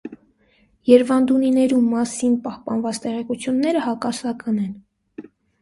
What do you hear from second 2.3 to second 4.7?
պահպանուած տեղեկութիւնները հակասական